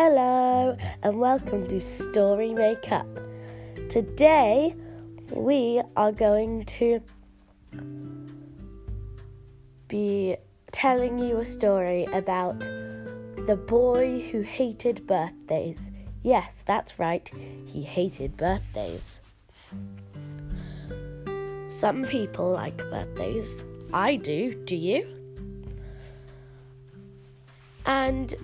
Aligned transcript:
Hello, 0.00 0.76
and 1.02 1.18
welcome 1.18 1.66
to 1.66 1.80
Story 1.80 2.54
Makeup. 2.54 3.08
Today, 3.88 4.76
we 5.32 5.82
are 5.96 6.12
going 6.12 6.66
to 6.66 7.00
be 9.88 10.36
telling 10.70 11.18
you 11.18 11.38
a 11.38 11.44
story 11.44 12.04
about 12.12 12.60
the 12.60 13.60
boy 13.66 14.20
who 14.30 14.42
hated 14.42 15.04
birthdays. 15.04 15.90
Yes, 16.22 16.62
that's 16.64 17.00
right, 17.00 17.28
he 17.66 17.82
hated 17.82 18.36
birthdays. 18.36 19.20
Some 21.70 22.04
people 22.04 22.52
like 22.52 22.76
birthdays. 22.76 23.64
I 23.92 24.14
do, 24.14 24.54
do 24.64 24.76
you? 24.76 25.12
And 27.84 28.36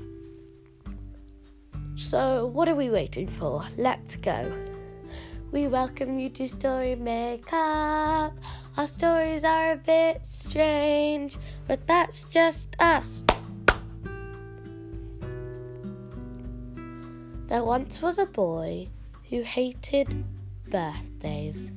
so, 2.05 2.47
what 2.47 2.69
are 2.69 2.75
we 2.75 2.91
waiting 2.91 3.29
for? 3.29 3.67
Let's 3.79 4.17
go. 4.17 4.53
We 5.53 5.69
welcome 5.69 6.19
you 6.19 6.29
to 6.31 6.47
Story 6.47 6.95
Makeup. 6.97 8.35
Our 8.77 8.87
stories 8.87 9.43
are 9.43 9.73
a 9.73 9.77
bit 9.77 10.27
strange, 10.27 11.39
but 11.67 11.87
that's 11.87 12.25
just 12.25 12.77
us. 12.79 13.25
There 17.49 17.65
once 17.65 18.03
was 18.03 18.19
a 18.19 18.27
boy 18.27 18.89
who 19.31 19.43
hated 19.43 20.25
birthdays. 20.69 21.71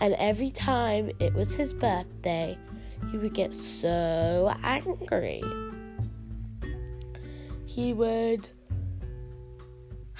And 0.00 0.14
every 0.14 0.50
time 0.50 1.10
it 1.20 1.32
was 1.32 1.52
his 1.52 1.72
birthday, 1.72 2.58
he 3.10 3.16
would 3.16 3.34
get 3.34 3.54
so 3.54 4.54
angry. 4.62 5.42
He 7.64 7.92
would 7.92 8.48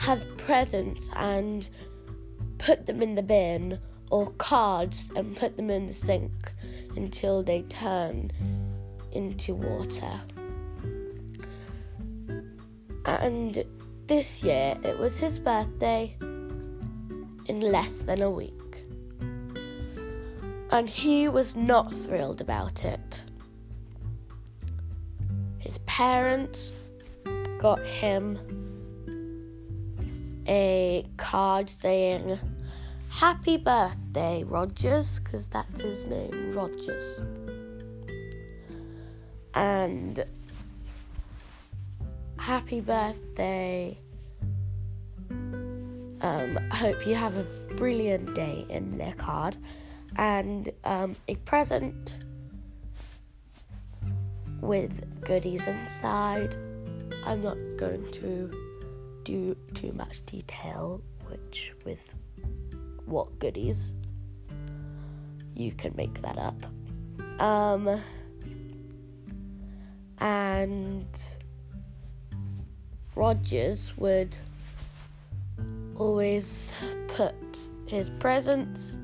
have 0.00 0.24
presents 0.38 1.10
and 1.14 1.68
put 2.56 2.86
them 2.86 3.02
in 3.02 3.14
the 3.14 3.22
bin 3.22 3.78
or 4.10 4.30
cards 4.32 5.10
and 5.14 5.36
put 5.36 5.56
them 5.56 5.68
in 5.68 5.86
the 5.86 5.92
sink 5.92 6.52
until 6.96 7.42
they 7.42 7.60
turn 7.62 8.30
into 9.12 9.54
water. 9.54 10.20
And 13.04 13.62
this 14.06 14.42
year 14.42 14.76
it 14.82 14.98
was 14.98 15.18
his 15.18 15.38
birthday 15.38 16.16
in 16.20 17.60
less 17.60 17.98
than 17.98 18.22
a 18.22 18.30
week. 18.30 18.54
And 20.70 20.88
he 20.88 21.28
was 21.28 21.54
not 21.54 21.92
thrilled 21.92 22.40
about 22.40 22.86
it. 22.86 23.22
His 25.58 25.76
parents 25.78 26.72
got 27.58 27.80
him 27.80 28.38
a 30.46 31.06
card 31.16 31.68
saying, 31.70 32.38
Happy 33.10 33.56
birthday, 33.56 34.44
Rogers, 34.44 35.18
because 35.18 35.48
that's 35.48 35.80
his 35.80 36.04
name, 36.04 36.52
Rogers. 36.52 37.20
And 39.54 40.24
happy 42.38 42.80
birthday. 42.80 43.98
Um, 46.22 46.56
hope 46.70 47.06
you 47.06 47.14
have 47.14 47.36
a 47.36 47.44
brilliant 47.74 48.34
day 48.34 48.64
in 48.70 48.96
their 48.96 49.14
card. 49.14 49.56
And 50.16 50.70
um, 50.84 51.16
a 51.28 51.34
present 51.36 52.14
with 54.60 55.20
goodies 55.20 55.66
inside. 55.66 56.56
I'm 57.24 57.42
not 57.42 57.58
going 57.76 58.10
to 58.12 58.69
do 59.30 59.56
too 59.74 59.92
much 59.92 60.26
detail, 60.26 61.00
which 61.28 61.72
with 61.84 62.00
what 63.06 63.38
goodies. 63.38 63.92
You 65.54 65.72
can 65.72 65.94
make 65.96 66.20
that 66.22 66.36
up. 66.36 66.60
Um, 67.40 68.00
and 70.18 71.06
Rogers 73.14 73.96
would 73.96 74.36
always 75.96 76.74
put 77.08 77.34
his 77.86 78.10
presents 78.18 78.94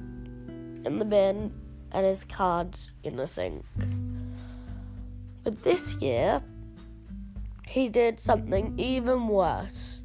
in 0.84 0.98
the 0.98 1.04
bin 1.04 1.52
and 1.92 2.04
his 2.04 2.24
cards 2.24 2.94
in 3.04 3.16
the 3.16 3.28
sink. 3.28 3.64
But 5.44 5.62
this 5.62 5.94
year, 5.94 6.42
he 7.68 7.88
did 7.88 8.18
something 8.18 8.74
even 8.76 9.28
worse 9.28 10.02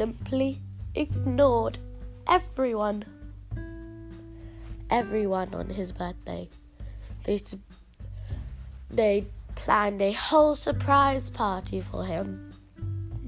simply 0.00 0.58
ignored 0.94 1.76
everyone. 2.26 3.04
Everyone 4.88 5.54
on 5.54 5.68
his 5.68 5.92
birthday. 5.92 6.48
They 7.24 7.42
they 8.90 9.26
planned 9.56 10.00
a 10.00 10.12
whole 10.12 10.56
surprise 10.56 11.28
party 11.28 11.82
for 11.82 12.06
him. 12.06 12.50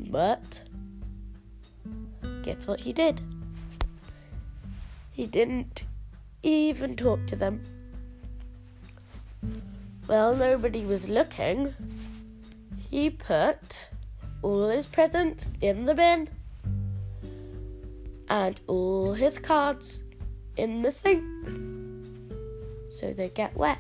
But 0.09 0.63
guess 2.43 2.67
what 2.67 2.81
he 2.81 2.95
did? 2.95 3.21
He 5.11 5.27
didn't 5.27 5.85
even 6.43 6.97
talk 6.97 7.27
to 7.27 7.37
them. 7.37 7.63
Well, 10.09 10.35
nobody 10.35 10.87
was 10.87 11.07
looking. 11.07 11.75
He 12.91 13.11
put 13.11 13.91
all 14.41 14.71
his 14.71 14.87
presents 14.87 15.53
in 15.61 15.85
the 15.85 15.95
bin 15.95 16.31
and 18.33 18.63
all 18.67 19.13
his 19.13 19.39
cards 19.39 20.03
in 20.57 20.81
the 20.81 20.91
sink 20.91 21.23
so 22.91 23.13
they 23.13 23.29
get 23.29 23.55
wet. 23.55 23.79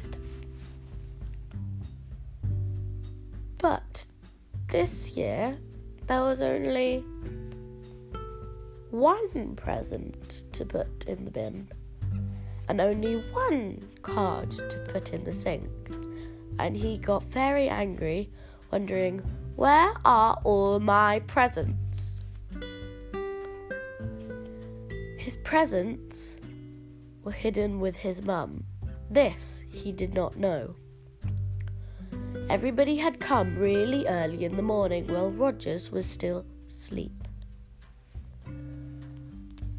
But 3.56 4.06
this 4.68 5.16
year 5.16 5.56
there 6.06 6.20
was 6.20 6.42
only 6.42 7.02
one 8.90 9.56
present 9.56 10.44
to 10.52 10.66
put 10.66 11.06
in 11.06 11.24
the 11.24 11.30
bin 11.30 11.68
and 12.68 12.78
only 12.78 13.24
one 13.32 13.80
card 14.02 14.50
to 14.50 14.86
put 14.92 15.14
in 15.14 15.24
the 15.24 15.32
sink. 15.32 15.70
And 16.58 16.76
he 16.76 16.98
got 16.98 17.24
very 17.24 17.70
angry, 17.70 18.30
wondering, 18.70 19.20
Where 19.56 19.94
are 20.04 20.38
all 20.44 20.78
my 20.78 21.20
presents? 21.20 22.11
His 25.22 25.36
presents 25.36 26.36
were 27.22 27.30
hidden 27.30 27.78
with 27.78 27.94
his 27.94 28.24
mum. 28.24 28.64
This 29.08 29.62
he 29.70 29.92
did 29.92 30.14
not 30.14 30.36
know. 30.36 30.74
Everybody 32.50 32.96
had 32.96 33.20
come 33.20 33.54
really 33.54 34.04
early 34.08 34.44
in 34.44 34.56
the 34.56 34.64
morning 34.64 35.06
while 35.06 35.30
Rogers 35.30 35.92
was 35.92 36.06
still 36.06 36.44
asleep. 36.66 37.28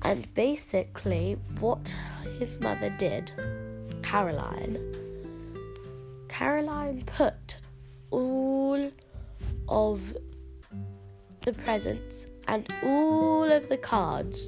And 0.03 0.33
basically, 0.33 1.37
what 1.59 1.93
his 2.39 2.57
mother 2.61 2.95
did, 2.97 3.33
Caroline, 4.01 4.79
Caroline 6.29 7.03
put 7.05 7.57
all 8.11 8.89
of 9.67 9.99
the 11.43 11.51
presents 11.51 12.27
and 12.47 12.65
all 12.81 13.51
of 13.51 13.67
the 13.67 13.77
cards 13.77 14.47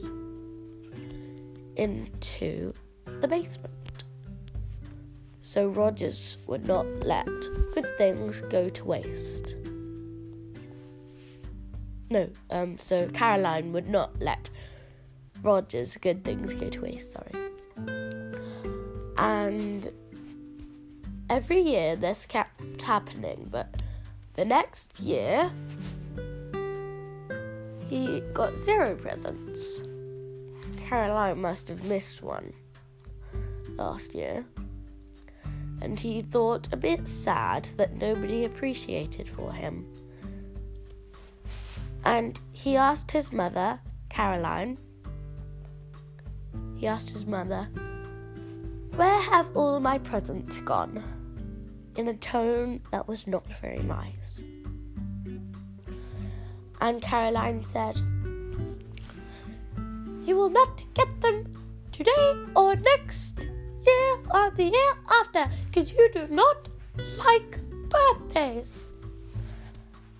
into 1.75 2.73
the 3.21 3.27
basement. 3.27 4.03
So 5.41 5.67
Rogers 5.67 6.37
would 6.47 6.67
not 6.67 6.85
let 7.01 7.27
good 7.73 7.87
things 7.97 8.41
go 8.41 8.67
to 8.69 8.83
waste. 8.83 9.55
No, 12.09 12.29
um, 12.49 12.77
so 12.79 13.07
Caroline 13.09 13.71
would 13.73 13.89
not 13.89 14.19
let 14.21 14.49
Rogers' 15.41 15.97
good 15.97 16.23
things 16.23 16.53
go 16.53 16.69
to 16.69 16.81
waste, 16.81 17.11
sorry. 17.11 17.51
And 19.17 19.91
every 21.29 21.61
year 21.61 21.95
this 21.95 22.25
kept 22.25 22.81
happening, 22.81 23.47
but 23.51 23.81
the 24.33 24.45
next 24.45 24.99
year 24.99 25.51
he 27.87 28.21
got 28.33 28.57
zero 28.59 28.95
presents. 28.95 29.81
Caroline 30.95 31.41
must 31.41 31.67
have 31.67 31.83
missed 31.83 32.23
one 32.23 32.53
last 33.75 34.15
year. 34.15 34.45
And 35.81 35.99
he 35.99 36.21
thought 36.21 36.69
a 36.71 36.77
bit 36.77 37.05
sad 37.05 37.65
that 37.75 37.97
nobody 37.97 38.45
appreciated 38.45 39.27
for 39.27 39.51
him. 39.51 39.85
And 42.05 42.39
he 42.53 42.77
asked 42.77 43.11
his 43.11 43.33
mother, 43.33 43.77
Caroline, 44.07 44.77
he 46.77 46.87
asked 46.87 47.09
his 47.09 47.25
mother, 47.25 47.67
Where 48.95 49.19
have 49.19 49.47
all 49.53 49.81
my 49.81 49.97
presents 49.97 50.59
gone? 50.59 51.03
in 51.97 52.07
a 52.07 52.13
tone 52.13 52.79
that 52.91 53.05
was 53.05 53.27
not 53.27 53.45
very 53.59 53.79
nice. 53.79 54.39
And 56.79 57.01
Caroline 57.01 57.65
said, 57.65 57.99
You 60.25 60.35
will 60.35 60.49
not 60.49 60.83
get 60.95 61.21
them 61.21 61.51
today 61.91 62.33
or 62.55 62.75
next 62.75 63.39
year 63.39 64.17
or 64.33 64.49
the 64.51 64.63
year 64.63 64.93
after 65.21 65.47
because 65.67 65.91
you 65.91 66.09
do 66.13 66.27
not 66.29 66.67
like 67.17 67.59
birthdays. 67.89 68.85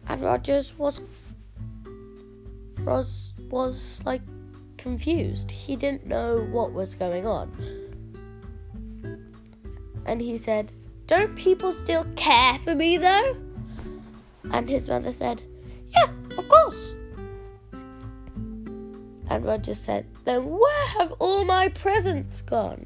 And 0.07 0.21
Rogers 0.21 0.77
was 0.77 1.01
was 2.85 3.33
was 3.49 3.99
like 4.05 4.21
confused. 4.77 5.49
He 5.49 5.75
didn't 5.75 6.05
know 6.05 6.47
what 6.51 6.71
was 6.71 6.93
going 6.93 7.25
on. 7.25 7.51
And 10.05 10.21
he 10.21 10.37
said, 10.37 10.71
Don't 11.07 11.35
people 11.35 11.71
still 11.71 12.05
care 12.15 12.59
for 12.59 12.75
me 12.75 12.97
though? 12.97 13.35
And 14.51 14.69
his 14.69 14.87
mother 14.87 15.11
said, 15.11 15.41
Yes, 15.89 16.21
of 16.37 16.47
course. 16.47 16.94
And 19.29 19.43
Roger 19.45 19.73
said, 19.73 20.05
Then 20.23 20.45
where 20.45 20.87
have 20.87 21.11
all 21.13 21.45
my 21.45 21.69
presents 21.69 22.41
gone? 22.41 22.85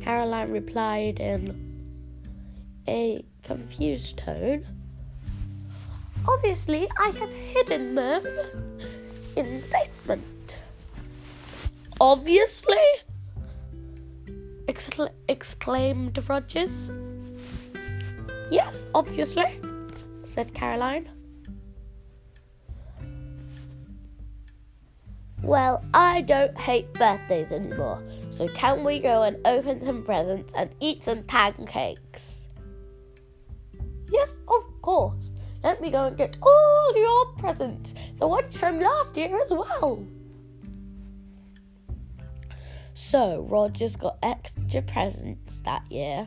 Caroline 0.00 0.50
replied 0.50 1.20
in 1.20 1.84
a 2.88 3.24
confused 3.42 4.18
tone, 4.18 4.66
Obviously, 6.28 6.88
I 6.98 7.10
have 7.18 7.32
hidden 7.32 7.94
them 7.94 8.26
in 9.36 9.60
the 9.60 9.66
basement. 9.68 10.60
Obviously? 12.00 12.76
Excla- 14.66 15.12
exclaimed 15.28 16.18
Rogers. 16.28 16.90
Yes, 18.50 18.88
obviously, 18.94 19.60
said 20.24 20.52
Caroline. 20.52 21.08
Well, 25.46 25.84
I 25.94 26.22
don't 26.22 26.58
hate 26.58 26.92
birthdays 26.92 27.52
anymore, 27.52 28.02
so 28.30 28.48
can 28.48 28.82
we 28.82 28.98
go 28.98 29.22
and 29.22 29.36
open 29.46 29.78
some 29.78 30.02
presents 30.02 30.52
and 30.56 30.70
eat 30.80 31.04
some 31.04 31.22
pancakes? 31.22 32.48
Yes, 34.10 34.38
of 34.48 34.64
course. 34.82 35.30
Let 35.62 35.80
me 35.80 35.90
go 35.90 36.06
and 36.06 36.16
get 36.16 36.36
all 36.42 36.96
your 36.96 37.26
presents, 37.38 37.94
the 38.18 38.26
ones 38.26 38.58
from 38.58 38.80
last 38.80 39.16
year 39.16 39.40
as 39.40 39.50
well. 39.50 40.04
So, 42.94 43.46
Rogers 43.48 43.94
got 43.94 44.18
extra 44.24 44.82
presents 44.82 45.60
that 45.60 45.84
year, 45.92 46.26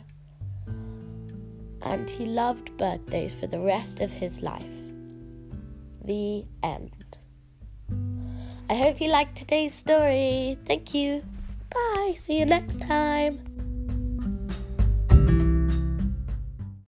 and 1.81 2.09
he 2.09 2.25
loved 2.25 2.77
birthdays 2.77 3.33
for 3.33 3.47
the 3.47 3.59
rest 3.59 3.99
of 3.99 4.13
his 4.13 4.39
life. 4.41 4.63
The 6.05 6.45
end. 6.63 7.08
I 8.69 8.75
hope 8.75 9.01
you 9.01 9.09
liked 9.09 9.35
today's 9.35 9.73
story. 9.73 10.57
Thank 10.65 10.93
you. 10.93 11.23
Bye. 11.73 12.15
See 12.17 12.37
you 12.37 12.45
next 12.45 12.79
time. 12.81 13.48